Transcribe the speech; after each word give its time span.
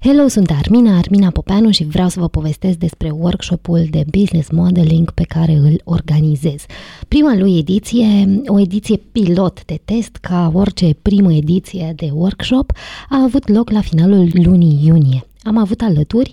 Hello, 0.00 0.28
sunt 0.28 0.50
Armina, 0.50 0.96
Armina 0.96 1.30
Popeanu 1.30 1.70
și 1.70 1.84
vreau 1.84 2.08
să 2.08 2.20
vă 2.20 2.28
povestesc 2.28 2.78
despre 2.78 3.10
workshopul 3.10 3.86
de 3.90 4.04
business 4.10 4.50
modeling 4.50 5.10
pe 5.10 5.22
care 5.22 5.52
îl 5.52 5.80
organizez. 5.84 6.64
Prima 7.08 7.34
lui 7.34 7.58
ediție, 7.58 8.40
o 8.46 8.60
ediție 8.60 8.96
pilot 8.96 9.64
de 9.64 9.80
test, 9.84 10.16
ca 10.16 10.50
orice 10.54 10.94
primă 11.02 11.32
ediție 11.32 11.92
de 11.96 12.10
workshop, 12.12 12.72
a 13.08 13.22
avut 13.22 13.48
loc 13.48 13.70
la 13.70 13.80
finalul 13.80 14.28
lunii 14.32 14.80
iunie. 14.84 15.26
Am 15.42 15.56
avut 15.56 15.80
alături 15.80 16.32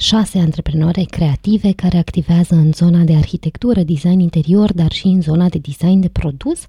șase 0.00 0.38
antreprenori 0.38 1.04
creative 1.04 1.72
care 1.72 1.98
activează 1.98 2.54
în 2.54 2.72
zona 2.72 3.02
de 3.02 3.14
arhitectură, 3.14 3.82
design 3.82 4.18
interior, 4.18 4.72
dar 4.72 4.92
și 4.92 5.06
în 5.06 5.20
zona 5.20 5.48
de 5.48 5.58
design 5.58 6.00
de 6.00 6.08
produs, 6.08 6.64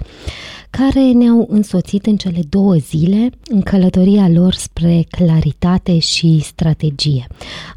care 0.70 1.11
ne-au 1.11 1.47
însoțit 1.50 2.05
în 2.05 2.18
cele 2.18 2.41
două 2.50 2.75
zile 2.75 3.29
în 3.50 3.61
călătoria 3.61 4.29
lor 4.29 4.54
spre 4.54 5.05
claritate 5.09 6.00
și 6.00 6.39
strategie. 6.39 7.28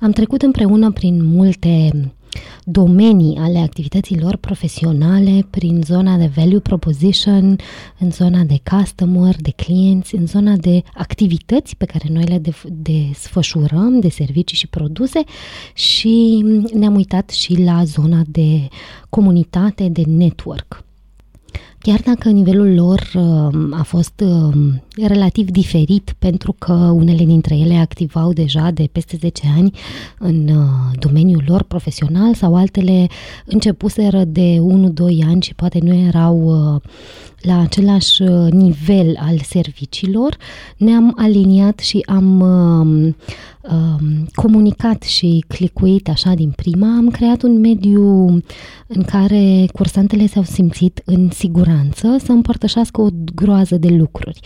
Am 0.01 0.10
trecut 0.10 0.43
împreună 0.43 0.91
prin 0.93 1.24
multe 1.24 1.91
domenii 2.65 3.37
ale 3.37 3.59
activităților 3.59 4.37
profesionale 4.37 5.47
prin 5.51 5.83
zona 5.84 6.16
de 6.16 6.30
value 6.37 6.60
proposition, 6.60 7.57
în 7.98 8.10
zona 8.10 8.43
de 8.43 8.60
customer, 8.70 9.37
de 9.41 9.51
clienți, 9.51 10.15
în 10.15 10.27
zona 10.27 10.57
de 10.57 10.83
activități 10.95 11.77
pe 11.77 11.84
care 11.84 12.09
noi 12.12 12.24
le 12.24 12.41
desfășurăm, 12.69 14.01
de 14.01 14.09
servicii 14.09 14.57
și 14.57 14.66
produse 14.66 15.23
și 15.74 16.45
ne-am 16.73 16.95
uitat 16.95 17.30
și 17.30 17.62
la 17.62 17.84
zona 17.84 18.23
de 18.27 18.69
comunitate, 19.09 19.88
de 19.88 20.02
network. 20.07 20.85
Chiar 21.79 22.01
dacă 22.01 22.29
nivelul 22.29 22.74
lor 22.74 23.01
uh, 23.15 23.79
a 23.79 23.82
fost 23.82 24.23
uh, 24.24 24.55
relativ 25.03 25.51
diferit 25.51 26.15
pentru 26.19 26.55
că 26.59 26.73
unele 26.73 27.25
dintre 27.25 27.57
ele 27.57 27.75
activau 27.75 28.33
deja 28.33 28.71
de 28.71 28.89
peste 28.93 29.16
10 29.21 29.43
ani 29.57 29.71
în 30.19 30.48
uh, 30.48 30.98
domeniul 30.98 31.45
lor 31.47 31.62
profesional 31.62 32.35
sau 32.35 32.55
altele 32.55 33.07
începuseră 33.45 34.24
de 34.24 34.57
1-2 34.59 35.27
ani 35.27 35.43
și 35.43 35.55
poate 35.55 35.79
nu 35.83 35.95
erau 35.95 36.52
la 37.45 37.60
același 37.60 38.23
uh, 38.23 38.52
nivel 38.52 39.16
al 39.21 39.38
serviciilor, 39.38 40.37
ne-am 40.77 41.15
aliniat 41.16 41.79
și 41.79 42.02
am 42.07 42.40
uh, 42.40 43.15
uh, 43.63 44.05
comunicat 44.35 45.02
și 45.02 45.45
clicuit 45.49 46.09
așa 46.09 46.35
din 46.35 46.51
prima. 46.57 46.96
Am 46.96 47.09
creat 47.09 47.43
un 47.43 47.61
mediu 47.61 48.29
în 48.87 49.02
care 49.07 49.66
cursantele 49.73 50.27
s-au 50.27 50.43
simțit 50.43 51.02
în 51.05 51.30
siguranță 51.30 52.16
să 52.24 52.33
împărtășească 52.33 53.01
o 53.01 53.09
groază 53.35 53.77
de 53.77 53.88
lucruri. 53.88 54.40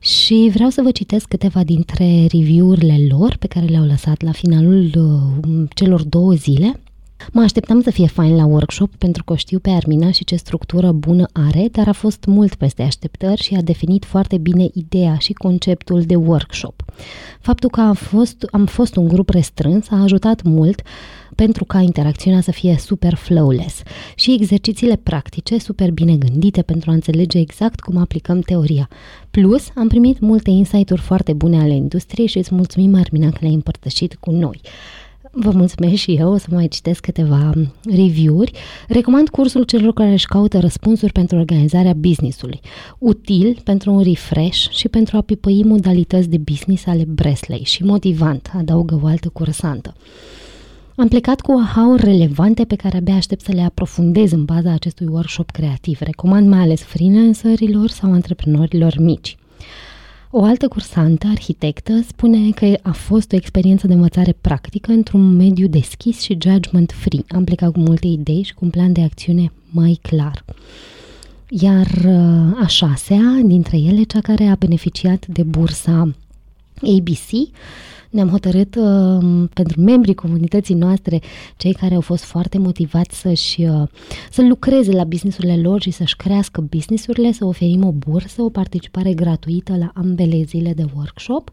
Și 0.00 0.50
vreau 0.54 0.70
să 0.70 0.82
vă 0.82 0.90
citesc 0.90 1.28
câteva 1.28 1.64
dintre 1.64 2.26
review-urile 2.32 2.96
lor 3.08 3.36
pe 3.38 3.46
care 3.46 3.66
le-au 3.66 3.84
lăsat 3.84 4.22
la 4.22 4.32
finalul 4.32 4.90
uh, 4.94 5.68
celor 5.74 6.02
două 6.02 6.32
zile. 6.32 6.80
Mă 7.32 7.40
așteptam 7.40 7.82
să 7.82 7.90
fie 7.90 8.06
fain 8.06 8.36
la 8.36 8.44
workshop 8.46 8.94
pentru 8.94 9.24
că 9.24 9.36
știu 9.36 9.58
pe 9.58 9.70
Armina 9.70 10.10
și 10.10 10.24
ce 10.24 10.36
structură 10.36 10.92
bună 10.92 11.26
are, 11.32 11.68
dar 11.72 11.88
a 11.88 11.92
fost 11.92 12.24
mult 12.24 12.54
peste 12.54 12.82
așteptări 12.82 13.42
și 13.42 13.54
a 13.54 13.60
definit 13.60 14.04
foarte 14.04 14.38
bine 14.38 14.68
ideea 14.74 15.16
și 15.18 15.32
conceptul 15.32 16.02
de 16.02 16.16
workshop. 16.16 16.79
Faptul 17.40 17.70
că 17.70 17.80
am 17.80 17.94
fost, 17.94 18.46
am 18.50 18.66
fost 18.66 18.96
un 18.96 19.08
grup 19.08 19.28
restrâns 19.28 19.86
a 19.90 20.02
ajutat 20.02 20.42
mult 20.42 20.82
pentru 21.34 21.64
ca 21.64 21.78
interacțiunea 21.80 22.40
să 22.40 22.50
fie 22.50 22.76
super 22.78 23.14
flawless 23.14 23.82
și 24.14 24.32
exercițiile 24.32 24.96
practice 24.96 25.58
super 25.58 25.90
bine 25.90 26.16
gândite 26.16 26.62
pentru 26.62 26.90
a 26.90 26.92
înțelege 26.92 27.38
exact 27.38 27.80
cum 27.80 27.96
aplicăm 27.96 28.40
teoria. 28.40 28.88
Plus, 29.30 29.68
am 29.74 29.88
primit 29.88 30.20
multe 30.20 30.50
insight-uri 30.50 31.00
foarte 31.00 31.32
bune 31.32 31.60
ale 31.60 31.74
industriei 31.74 32.26
și 32.26 32.38
îți 32.38 32.54
mulțumim, 32.54 32.94
Armina, 32.94 33.30
că 33.30 33.38
le-ai 33.40 33.54
împărtășit 33.54 34.14
cu 34.14 34.30
noi. 34.30 34.60
Vă 35.32 35.50
mulțumesc 35.50 35.94
și 35.94 36.12
eu, 36.12 36.32
o 36.32 36.36
să 36.36 36.46
mai 36.50 36.68
citesc 36.68 37.00
câteva 37.00 37.52
review-uri. 37.84 38.52
Recomand 38.88 39.28
cursul 39.28 39.62
celor 39.62 39.92
care 39.92 40.12
își 40.12 40.26
caută 40.26 40.58
răspunsuri 40.58 41.12
pentru 41.12 41.36
organizarea 41.36 41.92
business-ului. 41.92 42.60
Util 42.98 43.60
pentru 43.64 43.92
un 43.92 44.02
refresh 44.02 44.68
și 44.70 44.88
pentru 44.88 45.16
a 45.16 45.20
pipăi 45.20 45.62
modalități 45.64 46.28
de 46.28 46.38
business 46.38 46.86
ale 46.86 47.04
Bresley 47.08 47.62
și 47.64 47.84
motivant, 47.84 48.50
adaugă 48.56 49.00
o 49.02 49.06
altă 49.06 49.28
cursantă. 49.28 49.94
Am 50.96 51.08
plecat 51.08 51.40
cu 51.40 51.52
aha 51.52 51.94
relevante 51.98 52.64
pe 52.64 52.74
care 52.74 52.96
abia 52.96 53.14
aștept 53.14 53.44
să 53.44 53.52
le 53.52 53.62
aprofundez 53.62 54.32
în 54.32 54.44
baza 54.44 54.72
acestui 54.72 55.06
workshop 55.10 55.50
creativ. 55.50 56.00
Recomand 56.00 56.48
mai 56.48 56.60
ales 56.60 56.82
freelancerilor 56.82 57.88
sau 57.88 58.12
antreprenorilor 58.12 58.94
mici. 58.98 59.36
O 60.32 60.42
altă 60.44 60.68
cursantă, 60.68 61.26
arhitectă, 61.26 61.92
spune 62.06 62.50
că 62.50 62.78
a 62.82 62.92
fost 62.92 63.32
o 63.32 63.36
experiență 63.36 63.86
de 63.86 63.92
învățare 63.92 64.36
practică 64.40 64.92
într-un 64.92 65.36
mediu 65.36 65.66
deschis 65.66 66.20
și 66.20 66.38
judgment-free. 66.40 67.24
Am 67.28 67.44
plecat 67.44 67.72
cu 67.72 67.78
multe 67.78 68.06
idei 68.06 68.42
și 68.42 68.54
cu 68.54 68.64
un 68.64 68.70
plan 68.70 68.92
de 68.92 69.02
acțiune 69.02 69.52
mai 69.70 69.98
clar. 70.02 70.44
Iar 71.48 71.86
uh, 71.86 72.62
a 72.62 72.66
șasea 72.66 73.40
dintre 73.44 73.76
ele, 73.76 74.02
cea 74.02 74.20
care 74.20 74.44
a 74.44 74.54
beneficiat 74.54 75.26
de 75.26 75.42
bursa 75.42 76.14
ABC, 76.82 77.30
ne-am 78.10 78.28
hotărât 78.28 78.74
uh, 78.74 79.48
pentru 79.54 79.80
membrii 79.80 80.14
comunității 80.14 80.74
noastre, 80.74 81.20
cei 81.56 81.72
care 81.72 81.94
au 81.94 82.00
fost 82.00 82.24
foarte 82.24 82.58
motivați 82.58 83.20
să-și, 83.20 83.62
uh, 83.62 83.88
să 84.30 84.42
lucreze 84.42 84.92
la 84.92 85.04
businessurile 85.04 85.56
lor 85.56 85.80
și 85.80 85.90
să-și 85.90 86.16
crească 86.16 86.60
businessurile, 86.60 87.32
să 87.32 87.44
oferim 87.44 87.84
o 87.84 87.92
bursă, 87.92 88.42
o 88.42 88.48
participare 88.48 89.14
gratuită 89.14 89.76
la 89.76 89.90
ambele 89.94 90.42
zile 90.42 90.72
de 90.72 90.84
workshop. 90.96 91.50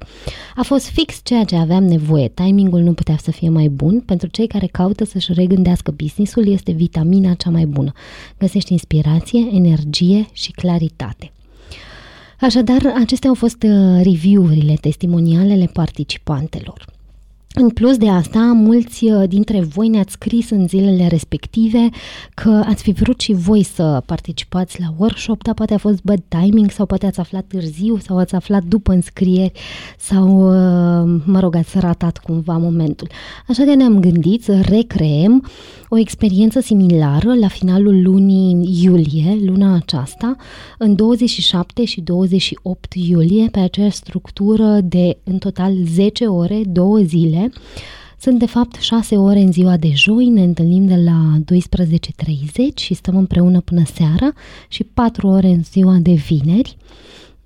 A 0.55 0.63
fost 0.63 0.89
fix 0.89 1.19
ceea 1.23 1.43
ce 1.43 1.55
aveam 1.55 1.83
nevoie. 1.83 2.27
Timingul 2.27 2.81
nu 2.81 2.93
putea 2.93 3.17
să 3.17 3.31
fie 3.31 3.49
mai 3.49 3.67
bun. 3.67 3.99
Pentru 3.99 4.27
cei 4.27 4.47
care 4.47 4.67
caută 4.67 5.05
să-și 5.05 5.33
regândească 5.33 5.91
businessul, 5.91 6.47
este 6.47 6.71
vitamina 6.71 7.33
cea 7.33 7.49
mai 7.49 7.65
bună. 7.65 7.91
Găsești 8.37 8.71
inspirație, 8.71 9.47
energie 9.51 10.27
și 10.31 10.51
claritate. 10.51 11.31
Așadar, 12.39 12.93
acestea 12.95 13.29
au 13.29 13.35
fost 13.35 13.63
uh, 13.63 14.01
review-urile, 14.03 14.73
testimonialele 14.73 15.65
participantelor. 15.73 16.96
În 17.59 17.69
plus 17.69 17.97
de 17.97 18.09
asta, 18.09 18.39
mulți 18.39 19.05
uh, 19.05 19.23
dintre 19.27 19.61
voi 19.61 19.87
ne-ați 19.87 20.11
scris 20.11 20.49
în 20.49 20.67
zilele 20.67 21.07
respective 21.07 21.89
că 22.33 22.63
ați 22.65 22.83
fi 22.83 22.91
vrut 22.91 23.19
și 23.19 23.33
voi 23.33 23.63
să 23.63 24.03
participați 24.05 24.79
la 24.81 24.87
workshop, 24.97 25.43
dar 25.43 25.53
poate 25.53 25.73
a 25.73 25.77
fost 25.77 26.03
bad 26.03 26.23
timing 26.27 26.71
sau 26.71 26.85
poate 26.85 27.05
ați 27.05 27.19
aflat 27.19 27.45
târziu 27.47 27.97
sau 27.97 28.17
ați 28.17 28.35
aflat 28.35 28.63
după 28.63 28.91
înscrieri 28.91 29.51
sau, 29.97 30.27
uh, 30.27 31.21
mă 31.25 31.39
rog, 31.39 31.55
ați 31.55 31.79
ratat 31.79 32.17
cumva 32.17 32.57
momentul. 32.57 33.07
Așa 33.47 33.63
că 33.63 33.75
ne-am 33.75 33.99
gândit 33.99 34.43
să 34.43 34.61
recreem 34.69 35.45
o 35.89 35.97
experiență 35.97 36.59
similară 36.59 37.33
la 37.35 37.47
finalul 37.47 38.01
lunii 38.01 38.79
iulie, 38.83 39.37
luna 39.45 39.75
aceasta, 39.75 40.35
în 40.77 40.95
27 40.95 41.85
și 41.85 42.01
28 42.01 42.93
iulie, 42.93 43.47
pe 43.51 43.59
aceeași 43.59 43.95
structură 43.95 44.79
de 44.83 45.17
în 45.23 45.37
total 45.37 45.73
10 45.93 46.25
ore, 46.25 46.61
2 46.65 47.05
zile. 47.05 47.46
Sunt 48.19 48.39
de 48.39 48.45
fapt 48.45 48.75
6 48.75 49.17
ore 49.17 49.39
în 49.39 49.51
ziua 49.51 49.77
de 49.77 49.91
joi, 49.93 50.25
ne 50.25 50.43
întâlnim 50.43 50.87
de 50.87 50.95
la 50.95 51.37
12.30 51.53 52.75
și 52.75 52.93
stăm 52.93 53.17
împreună 53.17 53.61
până 53.61 53.83
seara 53.93 54.33
și 54.67 54.83
4 54.83 55.27
ore 55.27 55.47
în 55.47 55.63
ziua 55.63 55.97
de 56.01 56.13
vineri, 56.13 56.77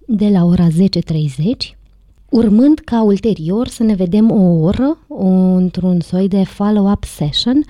de 0.07 0.27
la 0.27 0.43
ora 0.43 0.67
10.30 0.67 1.80
urmând 2.31 2.79
ca 2.79 3.03
ulterior 3.03 3.67
să 3.67 3.83
ne 3.83 3.93
vedem 3.93 4.31
o 4.31 4.65
oră 4.65 4.97
o, 5.07 5.27
într-un 5.27 5.99
soi 5.99 6.27
de 6.27 6.43
follow-up 6.43 7.03
session 7.03 7.63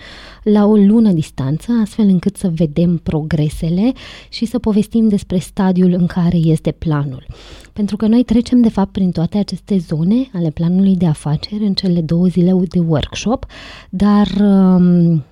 la 0.44 0.66
o 0.66 0.76
lună 0.76 1.12
distanță, 1.12 1.72
astfel 1.82 2.08
încât 2.08 2.38
să 2.38 2.52
vedem 2.56 2.98
progresele 2.98 3.92
și 4.30 4.46
să 4.46 4.60
povestim 4.60 5.08
despre 5.08 5.38
stadiul 5.38 5.92
în 5.92 6.06
care 6.06 6.38
este 6.38 6.72
planul. 6.72 7.26
Pentru 7.74 7.96
că 7.98 8.08
noi 8.08 8.24
trecem 8.24 8.62
de 8.62 8.70
fapt 8.70 8.92
prin 8.92 9.12
toate 9.12 9.38
aceste 9.38 9.78
zone 9.78 10.30
ale 10.34 10.50
planului 10.50 10.96
de 10.96 11.06
afaceri 11.06 11.66
în 11.66 11.74
cele 11.74 12.02
două 12.02 12.28
zile 12.28 12.54
de 12.68 12.80
workshop, 12.80 13.46
dar 13.90 14.28
um, 14.40 15.24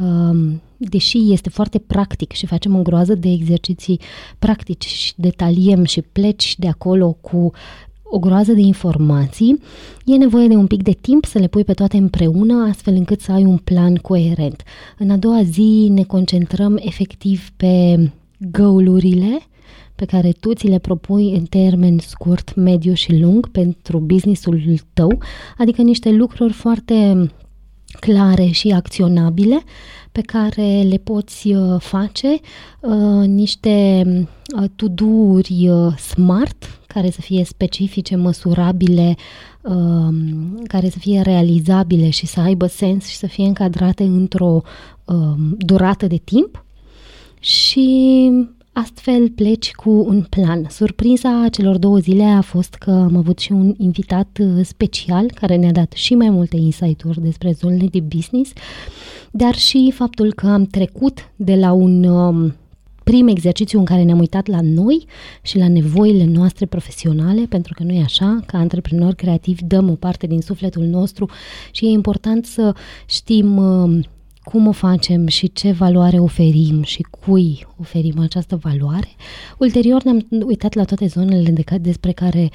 um, 0.00 0.60
deși 0.76 1.32
este 1.32 1.48
foarte 1.48 1.78
practic 1.78 2.32
și 2.32 2.46
facem 2.46 2.76
o 2.76 2.82
groază 2.82 3.14
de 3.14 3.28
exerciții 3.28 4.00
practici 4.38 4.86
și 4.86 5.12
detaliem 5.16 5.84
și 5.84 6.02
pleci 6.02 6.54
de 6.58 6.68
acolo 6.68 7.12
cu 7.20 7.52
o 8.10 8.18
groază 8.18 8.52
de 8.52 8.60
informații, 8.60 9.60
e 10.04 10.16
nevoie 10.16 10.48
de 10.48 10.54
un 10.54 10.66
pic 10.66 10.82
de 10.82 10.96
timp 11.00 11.24
să 11.24 11.38
le 11.38 11.46
pui 11.46 11.64
pe 11.64 11.72
toate 11.72 11.96
împreună, 11.96 12.66
astfel 12.68 12.94
încât 12.94 13.20
să 13.20 13.32
ai 13.32 13.44
un 13.44 13.56
plan 13.56 13.94
coerent. 13.94 14.62
În 14.98 15.10
a 15.10 15.16
doua 15.16 15.42
zi 15.42 15.88
ne 15.90 16.02
concentrăm 16.02 16.78
efectiv 16.80 17.50
pe 17.56 17.96
goal-urile 18.52 19.38
pe 19.94 20.04
care 20.04 20.32
tu 20.40 20.54
ți 20.54 20.66
le 20.66 20.78
propui 20.78 21.34
în 21.34 21.44
termen 21.44 21.98
scurt, 21.98 22.54
mediu 22.54 22.92
și 22.92 23.20
lung 23.20 23.48
pentru 23.48 23.98
businessul 23.98 24.62
tău, 24.92 25.18
adică 25.58 25.82
niște 25.82 26.10
lucruri 26.10 26.52
foarte 26.52 27.30
clare 28.00 28.46
și 28.46 28.68
acționabile 28.68 29.62
pe 30.12 30.20
care 30.20 30.82
le 30.88 30.96
poți 30.96 31.52
uh, 31.52 31.80
face, 31.80 32.40
uh, 32.80 33.26
niște 33.26 34.04
uh, 34.60 34.68
to-do-uri 34.76 35.70
smart 35.98 36.80
care 36.86 37.10
să 37.10 37.20
fie 37.20 37.44
specifice, 37.44 38.16
măsurabile, 38.16 39.16
um, 39.62 40.62
care 40.66 40.88
să 40.88 40.98
fie 40.98 41.20
realizabile 41.20 42.10
și 42.10 42.26
să 42.26 42.40
aibă 42.40 42.66
sens 42.66 43.06
și 43.06 43.16
să 43.16 43.26
fie 43.26 43.44
încadrate 43.44 44.02
într-o 44.02 44.62
uh, 45.04 45.14
durată 45.58 46.06
de 46.06 46.16
timp. 46.24 46.64
Și 47.40 48.30
astfel 48.78 49.30
pleci 49.30 49.72
cu 49.72 49.90
un 49.90 50.26
plan. 50.30 50.66
Surpriza 50.68 51.46
celor 51.50 51.76
două 51.76 51.98
zile 51.98 52.22
a 52.22 52.40
fost 52.40 52.74
că 52.74 52.90
am 52.90 53.16
avut 53.16 53.38
și 53.38 53.52
un 53.52 53.74
invitat 53.78 54.38
uh, 54.40 54.64
special 54.64 55.30
care 55.34 55.56
ne-a 55.56 55.72
dat 55.72 55.92
și 55.92 56.14
mai 56.14 56.30
multe 56.30 56.56
insight-uri 56.56 57.20
despre 57.20 57.52
zonele 57.52 57.86
de 57.86 58.00
business, 58.00 58.52
dar 59.30 59.54
și 59.54 59.92
faptul 59.94 60.32
că 60.32 60.46
am 60.46 60.64
trecut 60.64 61.30
de 61.36 61.54
la 61.54 61.72
un 61.72 62.04
um, 62.04 62.54
prim 63.04 63.28
exercițiu 63.28 63.78
în 63.78 63.84
care 63.84 64.02
ne-am 64.02 64.18
uitat 64.18 64.46
la 64.46 64.60
noi 64.62 65.06
și 65.42 65.58
la 65.58 65.68
nevoile 65.68 66.24
noastre 66.24 66.66
profesionale, 66.66 67.46
pentru 67.48 67.74
că 67.76 67.82
nu 67.82 67.92
e 67.92 68.02
așa, 68.02 68.40
ca 68.46 68.58
antreprenori 68.58 69.16
creativi 69.16 69.64
dăm 69.64 69.90
o 69.90 69.94
parte 69.94 70.26
din 70.26 70.40
sufletul 70.40 70.84
nostru 70.84 71.30
și 71.70 71.84
e 71.84 71.88
important 71.88 72.46
să 72.46 72.74
știm 73.06 73.56
uh, 73.56 74.04
cum 74.50 74.66
o 74.66 74.72
facem 74.72 75.26
și 75.26 75.52
ce 75.52 75.72
valoare 75.72 76.18
oferim 76.18 76.82
și 76.82 77.02
cui 77.02 77.66
oferim 77.80 78.18
această 78.18 78.56
valoare. 78.56 79.08
Ulterior 79.58 80.02
ne-am 80.02 80.26
uitat 80.46 80.74
la 80.74 80.84
toate 80.84 81.06
zonele 81.06 81.50
de, 81.50 81.78
despre 81.78 82.12
care 82.12 82.50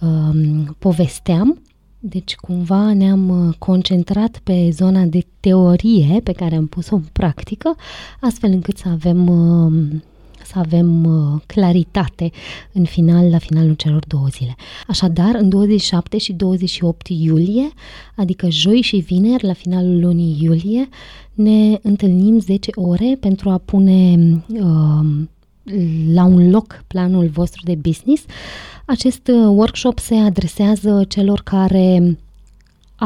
um, 0.00 0.76
povesteam, 0.78 1.60
deci 1.98 2.34
cumva 2.34 2.92
ne-am 2.92 3.28
uh, 3.28 3.54
concentrat 3.58 4.40
pe 4.44 4.70
zona 4.72 5.04
de 5.04 5.26
teorie 5.40 6.20
pe 6.20 6.32
care 6.32 6.54
am 6.54 6.66
pus-o 6.66 6.94
în 6.94 7.04
practică, 7.12 7.76
astfel 8.20 8.50
încât 8.50 8.76
să 8.76 8.88
avem 8.88 9.28
uh, 9.28 10.00
să 10.44 10.58
avem 10.58 11.04
uh, 11.04 11.40
claritate 11.46 12.30
în 12.72 12.84
final, 12.84 13.30
la 13.30 13.38
finalul 13.38 13.74
celor 13.74 14.04
două 14.06 14.26
zile. 14.30 14.54
Așadar, 14.88 15.34
în 15.34 15.48
27 15.48 16.18
și 16.18 16.32
28 16.32 17.08
iulie, 17.08 17.68
adică 18.16 18.50
joi 18.50 18.80
și 18.80 18.96
vineri, 18.96 19.44
la 19.44 19.52
finalul 19.52 20.00
lunii 20.00 20.38
iulie, 20.40 20.88
ne 21.34 21.78
întâlnim 21.82 22.38
10 22.38 22.70
ore 22.74 23.16
pentru 23.20 23.50
a 23.50 23.58
pune 23.58 24.14
uh, 24.48 25.26
la 26.12 26.24
un 26.24 26.50
loc 26.50 26.84
planul 26.86 27.26
vostru 27.26 27.60
de 27.64 27.74
business. 27.74 28.24
Acest 28.86 29.28
uh, 29.28 29.46
workshop 29.48 29.98
se 29.98 30.14
adresează 30.14 31.04
celor 31.08 31.40
care 31.40 32.18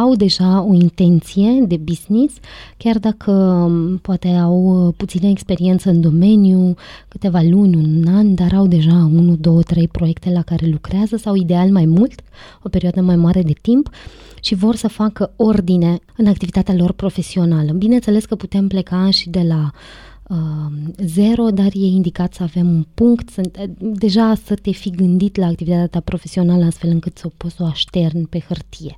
au 0.00 0.14
deja 0.14 0.62
o 0.62 0.72
intenție 0.72 1.64
de 1.66 1.76
business, 1.76 2.34
chiar 2.76 2.98
dacă 2.98 3.30
um, 3.30 3.96
poate 3.96 4.28
au 4.28 4.86
uh, 4.86 4.94
puțină 4.96 5.28
experiență 5.28 5.90
în 5.90 6.00
domeniu, 6.00 6.74
câteva 7.08 7.40
luni, 7.42 7.76
un 7.76 8.14
an, 8.14 8.34
dar 8.34 8.52
au 8.54 8.66
deja 8.66 9.10
1, 9.12 9.36
2, 9.36 9.62
3 9.62 9.88
proiecte 9.88 10.30
la 10.30 10.42
care 10.42 10.66
lucrează 10.66 11.16
sau 11.16 11.34
ideal 11.34 11.70
mai 11.70 11.84
mult, 11.84 12.20
o 12.62 12.68
perioadă 12.68 13.00
mai 13.00 13.16
mare 13.16 13.42
de 13.42 13.54
timp 13.60 13.90
și 14.40 14.54
vor 14.54 14.74
să 14.76 14.88
facă 14.88 15.32
ordine 15.36 15.98
în 16.16 16.26
activitatea 16.26 16.74
lor 16.74 16.92
profesională. 16.92 17.72
Bineînțeles 17.72 18.24
că 18.24 18.34
putem 18.34 18.68
pleca 18.68 19.10
și 19.10 19.30
de 19.30 19.42
la 19.48 19.70
uh, 19.72 20.17
zero, 21.04 21.50
dar 21.50 21.70
e 21.74 21.86
indicat 21.86 22.34
să 22.34 22.42
avem 22.42 22.68
un 22.68 22.86
punct, 22.94 23.30
să, 23.30 23.40
deja 23.78 24.34
să 24.44 24.54
te 24.54 24.70
fi 24.70 24.90
gândit 24.90 25.36
la 25.36 25.46
activitatea 25.46 25.86
ta 25.86 26.00
profesională 26.00 26.64
astfel 26.64 26.90
încât 26.90 27.18
să 27.18 27.26
o 27.26 27.32
poți 27.36 27.54
să 27.54 27.62
o 27.62 27.66
așterni 27.66 28.26
pe 28.26 28.44
hârtie. 28.48 28.94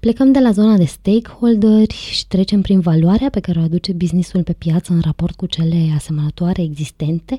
Plecăm 0.00 0.32
de 0.32 0.38
la 0.38 0.50
zona 0.50 0.76
de 0.76 0.84
stakeholderi 0.84 1.94
și 1.94 2.26
trecem 2.26 2.60
prin 2.60 2.80
valoarea 2.80 3.30
pe 3.30 3.40
care 3.40 3.58
o 3.58 3.62
aduce 3.62 3.92
businessul 3.92 4.42
pe 4.42 4.52
piață 4.52 4.92
în 4.92 5.00
raport 5.00 5.36
cu 5.36 5.46
cele 5.46 5.92
asemănătoare 5.94 6.62
existente 6.62 7.38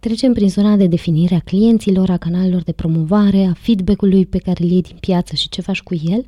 Trecem 0.00 0.32
prin 0.32 0.48
zona 0.48 0.76
de 0.76 0.86
definire 0.86 1.34
a 1.34 1.40
clienților, 1.40 2.10
a 2.10 2.16
canalelor 2.16 2.62
de 2.62 2.72
promovare, 2.72 3.44
a 3.44 3.52
feedback-ului 3.52 4.26
pe 4.26 4.38
care 4.38 4.64
îl 4.64 4.70
iei 4.70 4.82
din 4.82 4.96
piață 5.00 5.34
și 5.34 5.48
ce 5.48 5.60
faci 5.60 5.82
cu 5.82 5.94
el. 5.94 6.26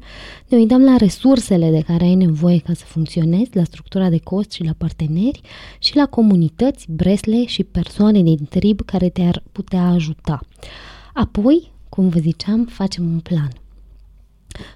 Ne 0.49 0.57
uităm 0.57 0.83
la 0.83 0.97
resursele 0.97 1.71
de 1.71 1.81
care 1.81 2.05
ai 2.05 2.15
nevoie 2.15 2.59
ca 2.59 2.73
să 2.73 2.85
funcționezi, 2.85 3.51
la 3.53 3.65
structura 3.65 4.09
de 4.09 4.19
cost 4.19 4.51
și 4.51 4.65
la 4.65 4.73
parteneri 4.79 5.41
și 5.79 5.97
la 5.97 6.07
comunități, 6.07 6.87
bresle 6.91 7.47
și 7.47 7.65
persoane 7.65 8.23
din 8.23 8.47
trib 8.51 8.81
care 8.81 9.09
te-ar 9.09 9.43
putea 9.53 9.89
ajuta. 9.89 10.41
Apoi, 11.15 11.73
cum 11.89 12.09
vă 12.09 12.19
ziceam, 12.19 12.65
facem 12.65 13.05
un 13.05 13.21
plan. 13.21 13.51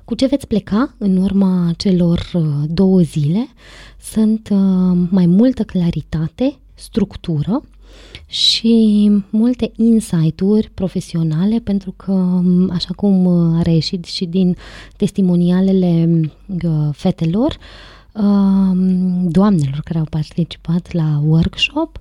Cu 0.05 0.15
ce 0.15 0.27
veți 0.27 0.47
pleca 0.47 0.95
în 0.99 1.17
urma 1.17 1.73
celor 1.77 2.31
uh, 2.35 2.43
două 2.67 3.01
zile 3.01 3.49
sunt 4.01 4.49
uh, 4.51 4.99
mai 5.11 5.27
multă 5.27 5.63
claritate, 5.63 6.59
structură 6.75 7.63
și 8.27 9.11
multe 9.31 9.73
insight-uri 9.77 10.71
profesionale, 10.75 11.59
pentru 11.59 11.95
că, 11.97 12.43
așa 12.71 12.91
cum 12.97 13.27
a 13.27 13.63
reieșit 13.63 14.05
și 14.05 14.25
din 14.25 14.57
testimonialele 14.97 16.21
uh, 16.65 16.89
fetelor, 16.93 17.57
um, 18.13 19.29
doamnelor 19.29 19.81
care 19.85 19.99
au 19.99 20.07
participat 20.11 20.93
la 20.93 21.21
workshop, 21.25 21.99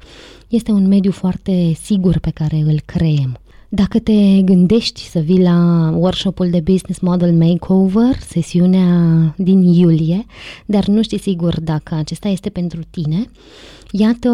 este 0.47 0.71
un 0.71 0.87
mediu 0.87 1.11
foarte 1.11 1.73
sigur 1.73 2.19
pe 2.19 2.29
care 2.29 2.55
îl 2.55 2.81
creăm. 2.85 3.39
Dacă 3.75 4.00
te 4.00 4.42
gândești 4.42 5.01
să 5.01 5.19
vii 5.19 5.42
la 5.42 5.89
workshopul 5.95 6.50
de 6.50 6.60
Business 6.60 7.00
Model 7.00 7.33
Makeover, 7.33 8.19
sesiunea 8.19 8.89
din 9.38 9.63
iulie, 9.63 10.25
dar 10.66 10.86
nu 10.86 11.01
știi 11.01 11.19
sigur 11.19 11.62
dacă 11.62 11.95
acesta 11.95 12.27
este 12.27 12.50
pentru 12.50 12.80
tine, 12.89 13.30
iată 13.92 14.30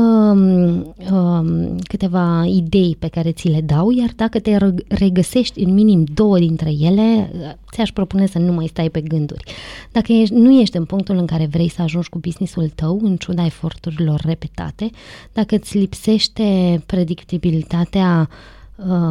um, 1.12 1.80
câteva 1.84 2.46
idei 2.46 2.96
pe 3.00 3.08
care 3.08 3.32
ți 3.32 3.48
le 3.48 3.62
dau, 3.62 3.92
iar 3.92 4.10
dacă 4.16 4.40
te 4.40 4.58
regăsești 4.88 5.64
în 5.64 5.74
minim 5.74 6.04
două 6.14 6.38
dintre 6.38 6.72
ele, 6.80 7.32
ți-aș 7.72 7.92
propune 7.92 8.26
să 8.26 8.40
nu 8.40 8.52
mai 8.52 8.68
stai 8.68 8.90
pe 8.90 9.02
gânduri. 9.02 9.44
Dacă 9.92 10.14
ești, 10.14 10.34
nu 10.34 10.60
ești 10.60 10.78
în 10.78 10.86
punctul 10.86 11.18
în 11.18 11.26
care 11.26 11.46
vrei 11.46 11.70
să 11.70 11.82
ajungi 11.82 12.10
cu 12.10 12.20
businessul 12.20 12.72
tău, 12.76 13.00
în 13.04 13.16
ciuda 13.16 13.46
eforturilor 13.46 14.22
repetate, 14.26 14.90
dacă 15.34 15.56
îți 15.56 15.78
lipsește 15.78 16.82
predictibilitatea 16.86 18.30
Uh, 18.30 18.60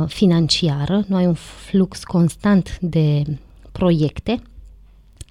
financiară, 0.07 1.05
nu 1.07 1.17
ai 1.17 1.27
un 1.27 1.35
flux 1.35 2.05
constant 2.05 2.79
de 2.81 3.23
proiecte, 3.73 4.43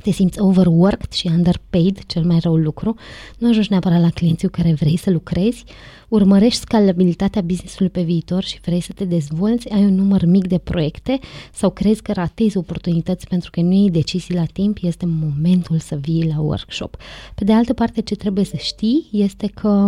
te 0.02 0.12
simți 0.12 0.40
overworked 0.40 1.12
și 1.12 1.28
underpaid, 1.28 2.00
cel 2.06 2.24
mai 2.24 2.40
rău 2.40 2.56
lucru, 2.56 2.96
nu 3.38 3.50
ajungi 3.50 3.70
neapărat 3.70 4.02
la 4.02 4.10
clienții 4.10 4.48
cu 4.48 4.62
care 4.62 4.74
vrei 4.74 4.98
să 4.98 5.10
lucrezi, 5.10 5.64
urmărești 6.10 6.60
scalabilitatea 6.60 7.42
businessului 7.42 7.92
pe 7.92 8.02
viitor 8.02 8.44
și 8.44 8.60
vrei 8.66 8.82
să 8.82 8.92
te 8.96 9.06
dezvolți, 9.06 9.70
ai 9.70 9.84
un 9.84 9.96
număr 9.96 10.26
mic 10.26 10.48
de 10.48 10.58
proiecte 10.58 11.20
sau 11.54 11.70
crezi 11.70 12.02
că 12.02 12.12
ratezi 12.12 12.58
oportunități 12.58 13.28
pentru 13.28 13.50
că 13.52 13.62
nu 13.62 13.72
iei 13.72 13.90
decizii 13.90 14.36
la 14.36 14.46
timp, 14.54 14.78
este 14.82 15.06
momentul 15.06 15.78
să 15.80 15.96
vii 16.02 16.32
la 16.36 16.42
workshop. 16.42 16.98
Pe 17.36 17.44
de 17.44 17.54
altă 17.54 17.74
parte, 17.74 18.02
ce 18.02 18.16
trebuie 18.16 18.46
să 18.46 18.56
știi 18.58 19.08
este 19.12 19.48
că 19.48 19.88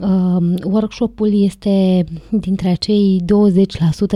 uh, 0.00 0.62
workshopul 0.64 1.42
este 1.42 2.04
dintre 2.30 2.68
acei 2.68 3.20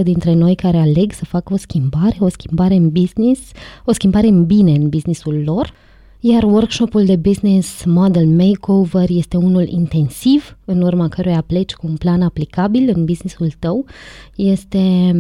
20% 0.01 0.03
dintre 0.03 0.35
noi 0.35 0.55
care 0.55 0.77
aleg 0.77 1.13
să 1.13 1.25
facă 1.25 1.53
o 1.53 1.57
schimbare, 1.57 2.17
o 2.19 2.29
schimbare 2.29 2.75
în 2.75 2.89
business, 2.89 3.41
o 3.85 3.93
schimbare 3.93 4.27
în 4.27 4.45
bine 4.45 4.71
în 4.71 4.89
businessul 5.05 5.43
lor, 5.45 5.73
iar 6.21 6.43
workshopul 6.43 7.05
de 7.05 7.17
Business 7.17 7.85
Model 7.85 8.27
Makeover 8.27 9.09
este 9.09 9.37
unul 9.37 9.69
intensiv, 9.69 10.57
în 10.65 10.83
urma 10.83 11.09
căruia 11.09 11.45
pleci 11.47 11.73
cu 11.73 11.87
un 11.87 11.97
plan 11.97 12.23
aplicabil 12.23 12.93
în 12.95 13.05
businessul 13.05 13.53
tău. 13.59 13.85
Este 14.37 15.13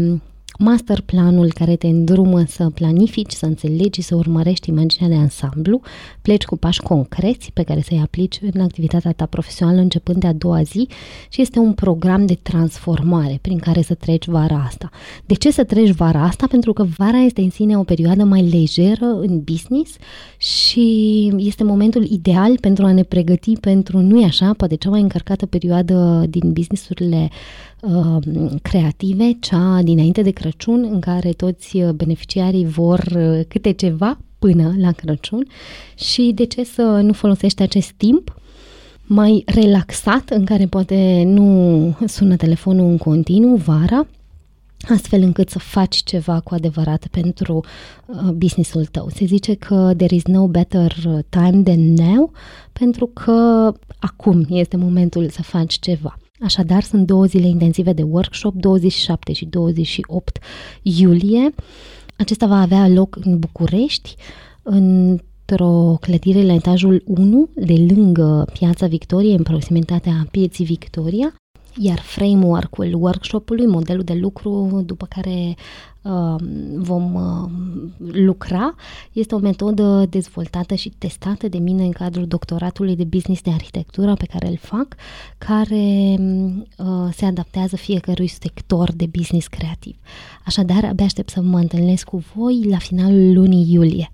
master 0.59 1.01
planul 1.01 1.53
care 1.53 1.77
te 1.77 1.87
îndrumă 1.87 2.45
să 2.47 2.71
planifici, 2.71 3.33
să 3.33 3.47
înțelegi, 3.47 4.01
să 4.01 4.15
urmărești 4.15 4.69
imaginea 4.69 5.09
de 5.09 5.15
ansamblu, 5.15 5.81
pleci 6.23 6.45
cu 6.45 6.57
pași 6.57 6.81
concreți 6.81 7.51
pe 7.53 7.63
care 7.63 7.81
să-i 7.81 8.01
aplici 8.03 8.41
în 8.53 8.61
activitatea 8.61 9.13
ta 9.13 9.27
profesională 9.27 9.81
începând 9.81 10.21
de 10.21 10.27
a 10.27 10.33
doua 10.33 10.63
zi 10.63 10.89
și 11.29 11.41
este 11.41 11.59
un 11.59 11.73
program 11.73 12.27
de 12.27 12.39
transformare 12.43 13.39
prin 13.43 13.59
care 13.59 13.83
să 13.83 13.95
treci 13.95 14.27
vara 14.27 14.63
asta. 14.67 14.91
De 15.27 15.35
ce 15.35 15.51
să 15.51 15.65
treci 15.65 15.91
vara 15.91 16.23
asta? 16.23 16.47
Pentru 16.47 16.73
că 16.73 16.87
vara 16.97 17.19
este 17.19 17.41
în 17.41 17.51
sine 17.51 17.79
o 17.79 17.83
perioadă 17.83 18.25
mai 18.25 18.49
lejeră 18.49 19.07
în 19.21 19.41
business 19.41 19.97
și 20.37 21.33
este 21.37 21.65
momentul 21.65 22.05
ideal 22.05 22.59
pentru 22.61 22.85
a 22.85 22.93
ne 22.93 23.03
pregăti 23.03 23.53
pentru, 23.61 23.99
nu 23.99 24.21
e 24.21 24.25
așa, 24.25 24.55
poate 24.57 24.75
cea 24.75 24.91
mai 24.91 25.01
încărcată 25.01 25.47
perioadă 25.47 26.25
din 26.29 26.53
businessurile 26.53 27.31
uh, 27.81 28.17
creative, 28.63 29.37
cea 29.41 29.81
dinainte 29.83 30.23
de 30.23 30.31
Crăciun, 30.45 30.89
în 30.91 31.01
care 31.01 31.31
toți 31.31 31.77
uh, 31.77 31.91
beneficiarii 31.91 32.67
vor 32.67 32.99
uh, 33.17 33.41
câte 33.49 33.73
ceva 33.73 34.19
până 34.39 34.75
la 34.79 34.93
Crăciun 34.93 35.47
și 35.95 36.33
de 36.35 36.45
ce 36.45 36.65
să 36.65 36.83
nu 36.83 37.13
folosești 37.13 37.63
acest 37.63 37.91
timp 37.91 38.35
mai 39.03 39.43
relaxat, 39.47 40.31
în 40.31 40.45
care 40.45 40.67
poate 40.67 41.23
nu 41.27 41.97
sună 42.07 42.37
telefonul 42.37 42.87
în 42.91 42.97
continuu 42.97 43.57
vara, 43.57 44.07
astfel 44.89 45.23
încât 45.23 45.51
să 45.51 45.59
faci 45.59 45.97
ceva 45.97 46.41
cu 46.41 46.55
adevărat 46.55 47.07
pentru 47.11 47.65
uh, 48.07 48.31
businessul 48.31 48.85
tău. 48.85 49.09
Se 49.15 49.25
zice 49.25 49.55
că 49.55 49.93
there 49.97 50.15
is 50.15 50.25
no 50.25 50.47
better 50.47 50.93
time 51.29 51.63
than 51.63 51.93
now, 51.93 52.33
pentru 52.73 53.07
că 53.07 53.73
acum 53.99 54.47
este 54.49 54.77
momentul 54.77 55.29
să 55.29 55.43
faci 55.43 55.79
ceva. 55.79 56.19
Așadar, 56.45 56.83
sunt 56.83 57.07
două 57.07 57.25
zile 57.25 57.47
intensive 57.47 57.93
de 57.93 58.03
workshop, 58.03 58.55
27 58.55 59.33
și 59.33 59.45
28 59.45 60.39
iulie. 60.83 61.55
Acesta 62.17 62.47
va 62.47 62.61
avea 62.61 62.89
loc 62.89 63.17
în 63.21 63.39
București. 63.39 64.17
într-o 64.63 65.97
clădire 66.01 66.43
la 66.43 66.53
etajul 66.53 67.03
1, 67.07 67.49
de 67.55 67.87
lângă 67.95 68.47
Piața 68.53 68.87
Victoriei, 68.87 69.35
în 69.35 69.43
proximitatea 69.43 70.27
pieții 70.31 70.65
Victoria, 70.65 71.35
iar 71.76 71.99
framework-ul 71.99 72.95
workshop-ului, 72.95 73.66
modelul 73.66 74.02
de 74.02 74.14
lucru 74.14 74.83
după 74.87 75.07
care 75.07 75.54
uh, 76.02 76.35
vom 76.76 77.14
uh, 77.14 77.50
lucra, 78.12 78.75
este 79.12 79.35
o 79.35 79.38
metodă 79.38 80.07
dezvoltată 80.11 80.75
și 80.75 80.93
testată 80.99 81.49
de 81.49 81.59
mine 81.59 81.85
în 81.85 81.90
cadrul 81.90 82.26
doctoratului 82.26 82.97
de 82.97 83.04
business 83.04 83.43
de 83.43 83.50
arhitectură 83.50 84.14
pe 84.14 84.26
care 84.26 84.47
îl 84.47 84.57
fac, 84.57 84.95
care 85.38 86.14
uh, 86.78 87.12
se 87.12 87.25
adaptează 87.25 87.76
fiecărui 87.76 88.26
sector 88.26 88.93
de 88.93 89.07
business 89.07 89.47
creativ. 89.47 89.97
Așadar, 90.45 90.85
abia 90.85 91.04
aștept 91.04 91.31
să 91.31 91.40
mă 91.40 91.59
întâlnesc 91.59 92.09
cu 92.09 92.25
voi 92.35 92.64
la 92.69 92.78
finalul 92.78 93.33
lunii 93.33 93.73
iulie. 93.73 94.11